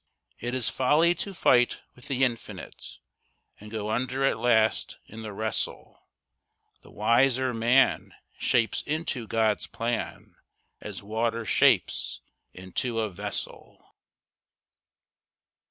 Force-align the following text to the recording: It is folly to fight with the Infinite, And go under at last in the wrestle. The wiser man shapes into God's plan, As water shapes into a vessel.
It 0.39 0.55
is 0.55 0.67
folly 0.67 1.13
to 1.13 1.31
fight 1.31 1.81
with 1.95 2.07
the 2.07 2.23
Infinite, 2.23 2.97
And 3.59 3.69
go 3.69 3.91
under 3.91 4.25
at 4.25 4.39
last 4.39 4.97
in 5.05 5.21
the 5.21 5.31
wrestle. 5.31 6.07
The 6.81 6.89
wiser 6.89 7.53
man 7.53 8.15
shapes 8.39 8.81
into 8.81 9.27
God's 9.27 9.67
plan, 9.67 10.37
As 10.79 11.03
water 11.03 11.45
shapes 11.45 12.19
into 12.51 12.99
a 12.99 13.11
vessel. 13.11 13.93